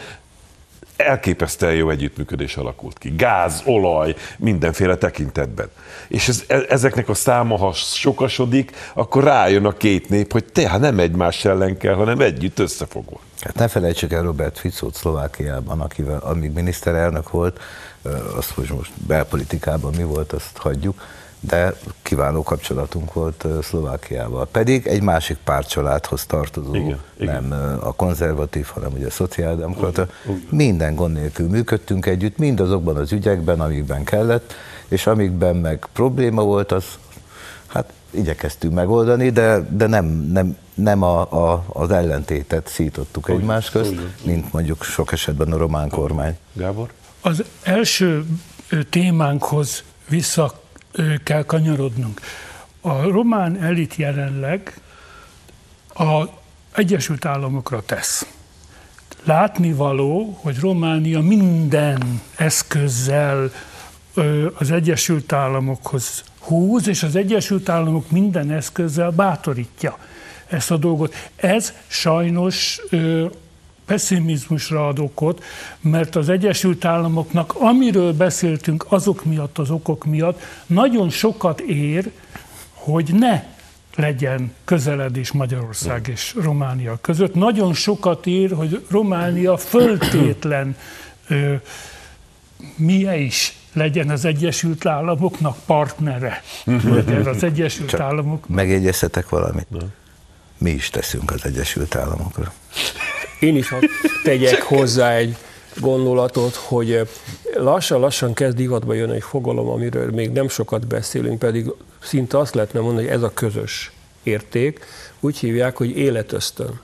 [0.96, 3.14] elképesztően jó együttműködés alakult ki.
[3.16, 5.68] Gáz, olaj, mindenféle tekintetben.
[6.08, 10.68] És ez, e, ezeknek a száma, ha sokasodik, akkor rájön a két nép, hogy te
[10.68, 13.20] hát nem egymás ellen kell, hanem együtt összefogva.
[13.40, 17.60] Hát ne felejtsük el Robert Ficót Szlovákiában, akivel amíg miniszterelnök volt,
[18.36, 21.00] azt, hogy most belpolitikában mi volt, azt hagyjuk,
[21.48, 24.46] de kiváló kapcsolatunk volt Szlovákiával.
[24.46, 27.52] Pedig egy másik pártcsaládhoz tartozó, igen, nem igen.
[27.78, 30.06] a konzervatív, hanem ugye a szociáldemokrata.
[30.50, 34.52] Minden gond nélkül működtünk együtt, mindazokban az ügyekben, amikben kellett,
[34.88, 36.84] és amikben meg probléma volt, az
[37.66, 43.94] hát igyekeztünk megoldani, de, de nem, nem, nem a, a, az ellentétet szítottuk egymás közt,
[44.24, 46.36] mint mondjuk sok esetben a román kormány.
[46.52, 46.92] Gábor?
[47.26, 48.24] Az első
[48.90, 50.62] témánkhoz vissza
[51.22, 52.20] kell kanyarodnunk.
[52.80, 54.80] A román elit jelenleg
[55.92, 56.28] az
[56.74, 58.26] Egyesült Államokra tesz.
[59.22, 63.50] Látnivaló, hogy Románia minden eszközzel
[64.58, 69.98] az Egyesült Államokhoz húz, és az Egyesült Államok minden eszközzel bátorítja.
[70.46, 71.14] ezt a dolgot.
[71.36, 72.80] Ez sajnos
[73.84, 75.44] pessimizmusra ad okot,
[75.80, 82.10] mert az Egyesült Államoknak, amiről beszéltünk azok miatt, az okok miatt, nagyon sokat ér,
[82.72, 83.44] hogy ne
[83.96, 87.34] legyen közeledés Magyarország és Románia között.
[87.34, 90.76] Nagyon sokat ír, hogy Románia föltétlen
[91.28, 91.54] ö,
[92.76, 96.42] milyen is legyen az Egyesült Államoknak partnere.
[96.64, 98.48] Legyen az Egyesült Csak Államok.
[98.48, 99.66] Megjegyezhetek valamit?
[100.58, 102.52] Mi is teszünk az Egyesült Államokra.
[103.44, 103.74] Én is
[104.22, 105.36] tegyek hozzá egy
[105.80, 107.08] gondolatot, hogy
[107.54, 112.80] lassan-lassan kezd divatba jönni egy fogalom, amiről még nem sokat beszélünk, pedig szinte azt lehetne
[112.80, 114.84] mondani, hogy ez a közös érték,
[115.20, 116.80] úgy hívják, hogy életösztön.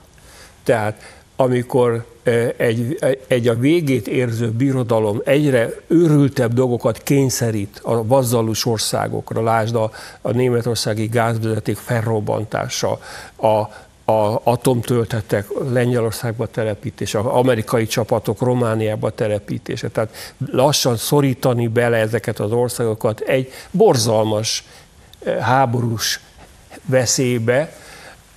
[0.63, 1.01] Tehát
[1.35, 2.05] amikor
[2.57, 9.91] egy, egy a végét érző birodalom egyre őrültebb dolgokat kényszerít a vazzalus országokra, lásd a,
[10.21, 12.99] a németországi gázvezeték felrobbantása,
[13.35, 13.61] a,
[14.11, 19.89] a atomtöltetek Lengyelországba telepítése, amerikai csapatok Romániába telepítése.
[19.89, 24.63] Tehát lassan szorítani bele ezeket az országokat egy borzalmas
[25.23, 26.19] eh, háborús
[26.85, 27.75] veszélybe,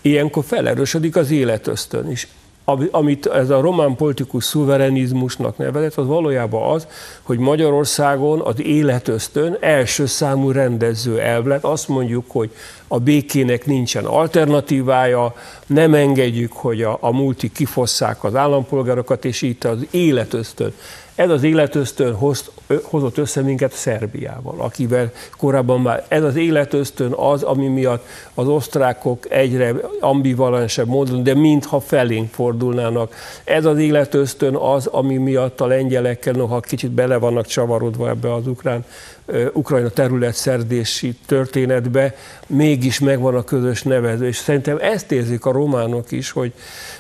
[0.01, 2.29] ilyenkor felerősödik az életösztön is
[2.91, 6.87] amit ez a román politikus szuverenizmusnak nevezett, az valójában az,
[7.23, 11.65] hogy Magyarországon az életösztön első számú rendező elv lett.
[11.65, 12.51] Azt mondjuk, hogy
[12.95, 15.35] a békének nincsen alternatívája,
[15.67, 20.73] nem engedjük, hogy a, a multi kifosszák az állampolgárokat, és itt az életösztön.
[21.15, 22.51] Ez az életösztön hoz,
[22.83, 29.31] hozott össze minket Szerbiával, akivel korábban már ez az életösztön az, ami miatt az osztrákok
[29.31, 33.15] egyre ambivalensebb módon, de mintha felénk fordulnának.
[33.45, 38.47] Ez az életösztön az, ami miatt a lengyelekkel, noha kicsit bele vannak csavarodva ebbe az
[38.47, 38.85] ukrán
[39.53, 42.15] Ukrajna területszerdési történetbe
[42.47, 44.27] mégis megvan a közös nevező.
[44.27, 46.53] És szerintem ezt érzik a románok is, hogy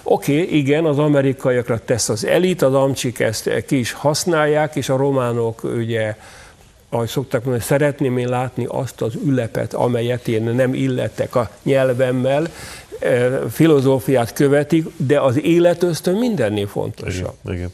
[0.02, 4.88] oké, okay, igen, az amerikaiakra tesz az elit, az amcsik ezt ki is használják, és
[4.88, 6.16] a románok ugye
[6.88, 12.46] ahogy szokták mondani, szeretném én látni azt az ülepet, amelyet én nem illettek a nyelvemmel,
[13.50, 17.34] filozófiát követik, de az életöztön mindennél fontosabb.
[17.44, 17.72] Igen, igen.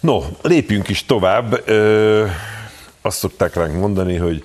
[0.00, 1.62] No, lépjünk is tovább.
[1.64, 2.24] Ö
[3.02, 4.44] azt szokták ránk mondani, hogy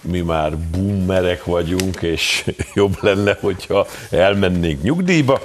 [0.00, 5.40] mi már boomerek vagyunk, és jobb lenne, hogyha elmennénk nyugdíjba,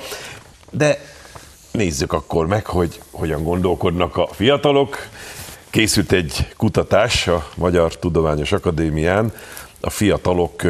[0.72, 1.00] de
[1.72, 4.98] nézzük akkor meg, hogy hogyan gondolkodnak a fiatalok.
[5.70, 9.34] Készült egy kutatás a Magyar Tudományos Akadémián.
[9.82, 10.62] A fiatalok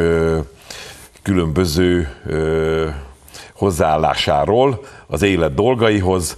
[1.22, 2.08] különböző
[3.52, 6.36] hozzáállásáról az élet dolgaihoz,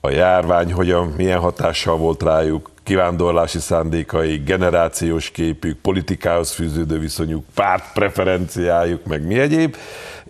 [0.00, 7.92] a járvány hogyan, milyen hatással volt rájuk, kivándorlási szándékai, generációs képük, politikához fűződő viszonyuk, párt
[7.92, 9.76] preferenciájuk, meg mi egyéb,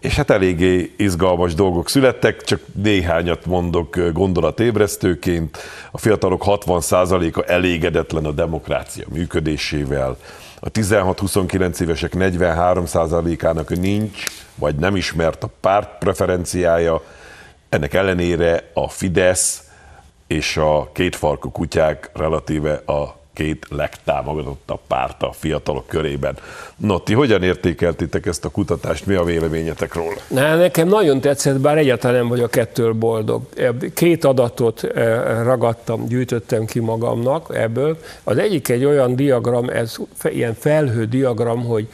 [0.00, 5.58] és hát eléggé izgalmas dolgok születtek, csak néhányat mondok gondolatébresztőként.
[5.90, 10.16] A fiatalok 60%-a elégedetlen a demokrácia működésével,
[10.60, 17.02] a 16-29 évesek 43%-ának nincs, vagy nem ismert a párt preferenciája,
[17.68, 19.69] ennek ellenére a Fidesz
[20.30, 26.36] és a kétfarkú kutyák relatíve a két legtámogatottabb párt a fiatalok körében.
[26.76, 30.16] No, ti hogyan értékeltétek ezt a kutatást, mi a véleményetek róla?
[30.28, 33.42] Na, nekem nagyon tetszett, bár egyáltalán nem vagyok ettől boldog.
[33.94, 37.98] Két adatot eh, ragadtam, gyűjtöttem ki magamnak ebből.
[38.24, 41.88] Az egyik egy olyan diagram, ez ilyen felhő diagram, hogy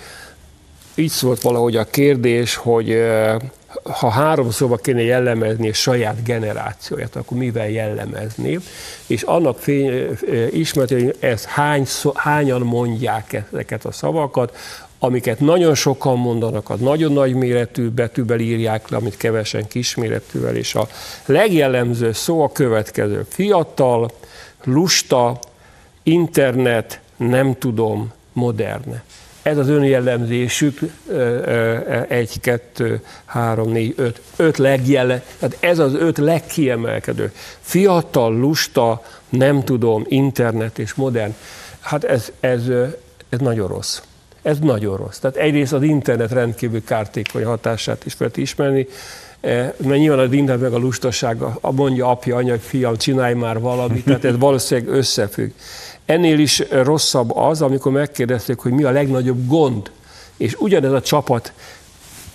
[0.95, 3.37] így szólt valahogy a kérdés, hogy eh,
[3.83, 8.59] ha három szóba kéne jellemezni a saját generációját, akkor mivel jellemezni?
[9.07, 10.19] És annak fény,
[10.51, 14.57] ismereti, hogy ez hány, szó, hányan mondják ezeket a szavakat,
[14.99, 20.75] amiket nagyon sokan mondanak, az nagyon nagy méretű betűvel írják le, amit kevesen kisméretűvel, és
[20.75, 20.89] a
[21.27, 23.27] legjellemző szó a következő.
[23.29, 24.11] Fiatal,
[24.65, 25.39] lusta,
[26.03, 28.95] internet, nem tudom, modern.
[29.47, 30.79] Ez az önjellemzésük,
[32.09, 37.33] egy, kettő, három, négy, öt, öt legjele, tehát ez az öt legkiemelkedő.
[37.61, 41.35] Fiatal, lusta, nem tudom, internet és modern.
[41.81, 42.63] Hát ez, ez,
[43.29, 44.01] ez nagyon rossz.
[44.43, 45.19] Ez nagyon rossz.
[45.19, 48.87] Tehát egyrészt az internet rendkívül kártékony hatását is fel ismerni,
[49.41, 54.05] mert nyilván az internet meg a lustaság, a mondja apja, anya, fiam, csinálj már valamit,
[54.05, 55.51] tehát ez valószínűleg összefügg.
[56.07, 59.91] Ennél is rosszabb az, amikor megkérdezték, hogy mi a legnagyobb gond,
[60.37, 61.53] és ugyanez a csapat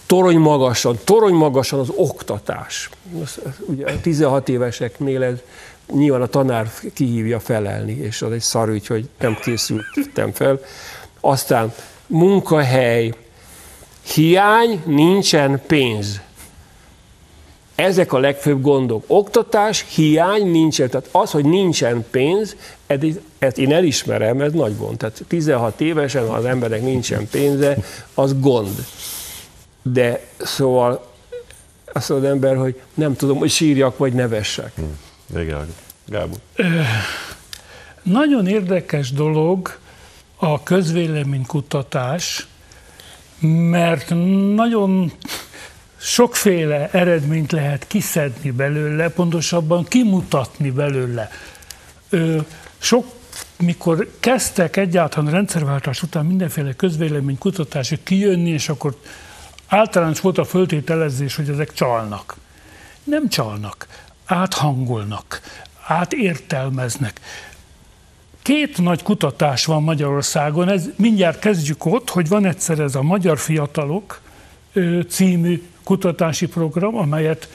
[0.05, 2.89] torony magasan, torony magasan az oktatás.
[3.65, 5.37] Ugye 16 éveseknél ez
[5.93, 10.59] nyilván a tanár kihívja felelni, és az egy szar ügy, hogy nem készültem fel.
[11.19, 11.73] Aztán
[12.07, 13.13] munkahely,
[14.13, 16.21] hiány, nincsen pénz.
[17.75, 19.03] Ezek a legfőbb gondok.
[19.07, 20.89] Oktatás, hiány, nincsen.
[20.89, 22.55] Tehát az, hogy nincsen pénz,
[23.39, 24.97] ezt én elismerem, ez nagy gond.
[24.97, 27.77] Tehát 16 évesen, ha az emberek nincsen pénze,
[28.13, 28.85] az gond.
[29.81, 31.09] De szóval
[31.93, 34.71] azt mondja az ember, hogy nem tudom, hogy sírjak vagy nevessek.
[34.75, 34.99] Hmm.
[35.41, 35.73] Igen,
[36.05, 36.37] Gábor.
[38.03, 39.79] Nagyon érdekes dolog
[40.35, 42.47] a közvéleménykutatás,
[43.69, 44.09] mert
[44.55, 45.11] nagyon
[46.01, 51.29] sokféle eredményt lehet kiszedni belőle, pontosabban kimutatni belőle.
[52.77, 53.05] Sok,
[53.57, 58.95] mikor kezdtek egyáltalán a rendszerváltás után mindenféle közvéleménykutatások kijönni, és akkor
[59.67, 62.35] általános volt a föltételezés, hogy ezek csalnak.
[63.03, 63.87] Nem csalnak,
[64.25, 65.41] áthangolnak,
[65.87, 67.19] átértelmeznek.
[68.41, 73.37] Két nagy kutatás van Magyarországon, ez, mindjárt kezdjük ott, hogy van egyszer ez a Magyar
[73.37, 74.21] Fiatalok
[75.09, 77.49] című kutatási program, amelyet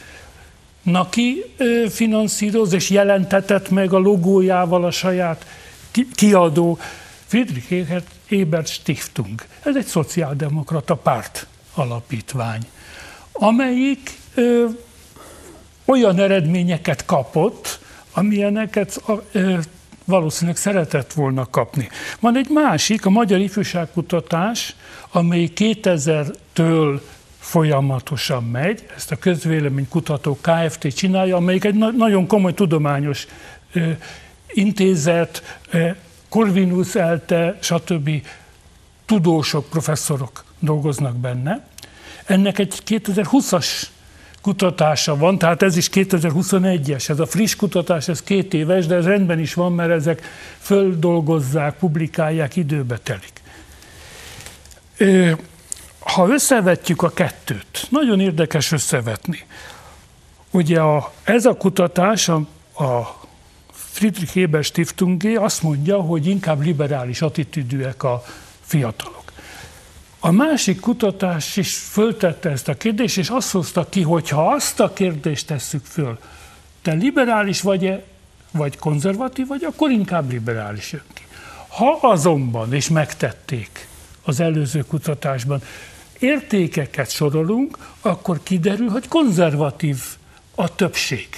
[0.83, 1.45] Naki
[1.89, 5.47] finanszíroz, és jelentetett meg a logójával a saját
[6.15, 6.79] kiadó
[7.27, 9.43] Friedrich Ebert Stiftung.
[9.63, 12.63] Ez egy szociáldemokrata párt alapítvány,
[13.33, 14.67] amelyik ö,
[15.85, 17.81] olyan eredményeket kapott,
[18.13, 19.03] amilyeneket
[19.33, 19.59] ö,
[20.07, 21.89] valószínűleg szeretett volna kapni.
[22.21, 24.77] Van egy másik, a Magyar Ifjúságkutatás,
[25.11, 27.01] amely 2000-től
[27.39, 33.27] folyamatosan megy, ezt a közvéleménykutató KFT csinálja, amelyik egy na- nagyon komoly tudományos
[33.73, 33.91] ö,
[34.53, 35.89] intézet, ö,
[36.29, 38.11] Corvinus Elte, stb.
[39.07, 41.67] tudósok, professzorok dolgoznak benne.
[42.25, 43.67] Ennek egy 2020-as
[44.47, 49.05] kutatása van, tehát ez is 2021-es, ez a friss kutatás, ez két éves, de ez
[49.05, 50.23] rendben is van, mert ezek
[50.59, 53.43] földolgozzák, publikálják, időbe telik.
[55.99, 59.47] Ha összevetjük a kettőt, nagyon érdekes összevetni.
[60.51, 62.35] Ugye a, ez a kutatás, a,
[62.85, 63.21] a
[63.73, 68.25] Friedrich Eber Stiftungé azt mondja, hogy inkább liberális attitűdűek a
[68.61, 69.16] fiatalok.
[70.27, 74.81] A másik kutatás is föltette ezt a kérdést, és azt hozta ki, hogy ha azt
[74.81, 76.19] a kérdést tesszük föl,
[76.83, 78.05] te liberális vagy-e,
[78.51, 81.27] vagy konzervatív vagy, akkor inkább liberális jön ki.
[81.69, 83.89] Ha azonban, és megtették
[84.23, 85.63] az előző kutatásban,
[86.19, 90.03] értékeket sorolunk, akkor kiderül, hogy konzervatív
[90.55, 91.29] a többség.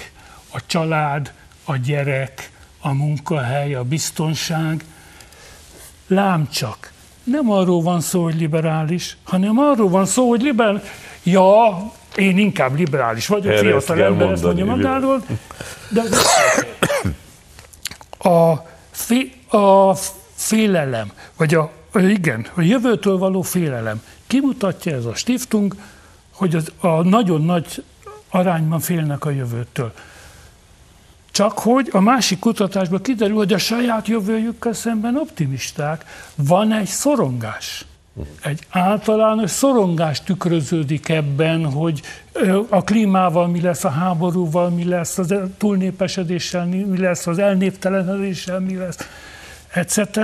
[0.51, 1.33] A család,
[1.63, 4.83] a gyerek, a munkahely, a biztonság.
[6.07, 6.91] Lám csak,
[7.23, 10.81] nem arról van szó, hogy liberális, hanem arról van szó, hogy liberális.
[11.23, 11.77] Ja,
[12.15, 15.23] én inkább liberális vagyok, Erre fiatal ember ezt mondja magáról,
[15.89, 16.01] de
[18.29, 19.93] a, fé, a
[20.35, 25.75] félelem, vagy a, igen, a jövőtől való félelem, kimutatja ez a stiftung,
[26.31, 27.83] hogy az, a nagyon nagy
[28.29, 29.93] arányban félnek a jövőtől.
[31.39, 36.05] Csak hogy a másik kutatásban kiderül, hogy a saját jövőjükkel szemben optimisták.
[36.35, 37.85] Van egy szorongás.
[38.43, 42.01] Egy általános szorongás tükröződik ebben, hogy
[42.69, 48.75] a klímával mi lesz, a háborúval mi lesz, az túlnépesedéssel mi lesz, az elnéptelenedéssel mi
[48.75, 48.97] lesz,
[49.73, 50.19] etc.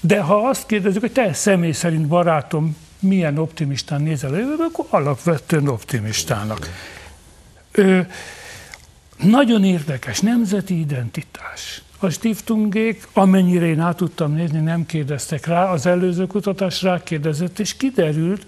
[0.00, 4.86] De ha azt kérdezzük, hogy te személy szerint barátom, milyen optimistán nézel a jövőbe, akkor
[4.90, 6.68] alapvetően optimistának.
[9.22, 11.82] Nagyon érdekes, nemzeti identitás.
[11.98, 17.76] A Stiftungék, amennyire én át tudtam nézni, nem kérdeztek rá, az előző kutatás rákérdezett, és
[17.76, 18.46] kiderült,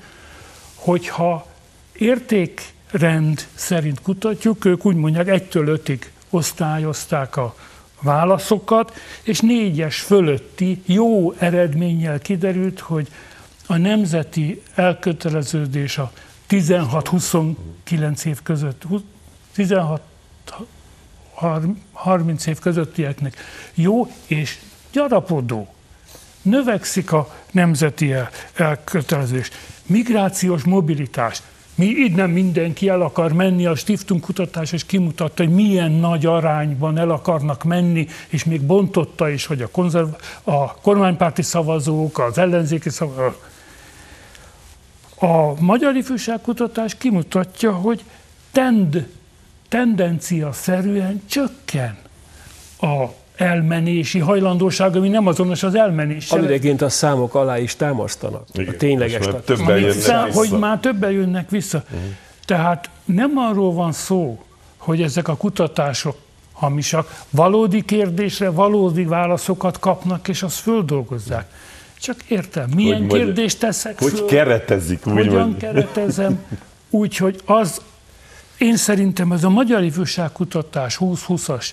[0.74, 1.46] hogy ha
[1.92, 7.54] értékrend szerint kutatjuk, ők úgy mondják, egytől ötig osztályozták a
[8.00, 8.92] válaszokat,
[9.22, 13.08] és négyes fölötti jó eredménnyel kiderült, hogy
[13.66, 16.12] a nemzeti elköteleződés a
[16.48, 18.82] 16-29 év között,
[19.52, 20.07] 16
[21.92, 23.36] 30 év közöttieknek
[23.74, 24.58] jó és
[24.92, 25.68] gyarapodó.
[26.42, 28.14] Növekszik a nemzeti
[28.54, 29.50] elkötelezés.
[29.86, 31.42] Migrációs mobilitás.
[31.74, 36.98] Mi nem mindenki el akar menni, a Stiftung kutatás és kimutatta, hogy milyen nagy arányban
[36.98, 40.08] el akarnak menni, és még bontotta is, hogy a, konzerv,
[40.44, 43.48] a kormánypárti szavazók, az ellenzéki szavazók.
[45.18, 48.04] A magyar ifjúságkutatás kimutatja, hogy
[48.52, 49.06] tend
[49.68, 51.96] tendencia szerűen csökken
[52.80, 53.04] a
[53.36, 56.38] elmenési hajlandóság, ami nem azonos az elmenéssel.
[56.38, 58.44] Amideként a számok alá is támasztanak.
[58.52, 60.38] Igen, a tényleges többen jönnek szám, vissza.
[60.38, 61.82] Hogy már többen jönnek vissza.
[61.84, 62.08] Uh-huh.
[62.44, 64.42] Tehát nem arról van szó,
[64.76, 66.16] hogy ezek a kutatások
[66.52, 71.52] hamisak, valódi kérdésre valódi válaszokat kapnak, és azt földolgozzák.
[72.00, 76.38] Csak értem, milyen hogy kérdést teszek Hogy föl, keretezik, úgy Hogyan keretezem,
[76.90, 77.80] úgy, hogy az
[78.58, 81.68] én szerintem ez a magyar ifjúságkutatás 2020-as,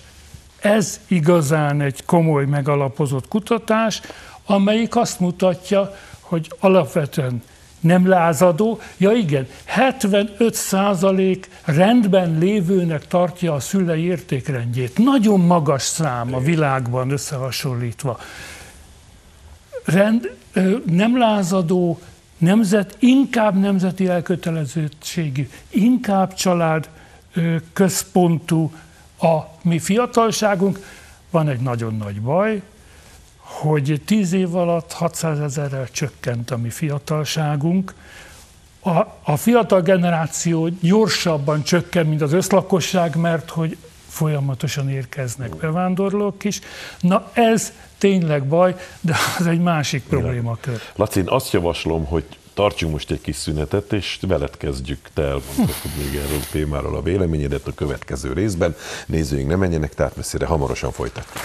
[0.60, 4.00] ez igazán egy komoly megalapozott kutatás,
[4.44, 7.42] amelyik azt mutatja, hogy alapvetően
[7.80, 8.80] nem lázadó.
[8.96, 14.98] Ja igen, 75 százalék rendben lévőnek tartja a szülei értékrendjét.
[14.98, 18.18] Nagyon magas szám a világban összehasonlítva.
[19.84, 20.36] Rend,
[20.84, 21.98] nem lázadó,
[22.38, 26.88] nemzet, inkább nemzeti elkötelezettségű, inkább család
[27.72, 28.72] központú
[29.20, 30.78] a mi fiatalságunk.
[31.30, 32.62] Van egy nagyon nagy baj,
[33.38, 37.94] hogy tíz év alatt 600 ezerrel csökkent a mi fiatalságunk.
[38.80, 38.90] A,
[39.22, 43.76] a fiatal generáció gyorsabban csökken, mint az összlakosság, mert hogy
[44.16, 46.60] folyamatosan érkeznek bevándorlók is.
[47.00, 50.80] Na ez tényleg baj, de az egy másik problémakör.
[50.94, 55.08] Laci, én azt javaslom, hogy tartsunk most egy kis szünetet, és veled kezdjük.
[55.14, 58.76] Te elmondhatod még erről a témáról a véleményedet a következő részben.
[59.06, 61.44] Nézőink ne menjenek tehát messzire, hamarosan folytatjuk.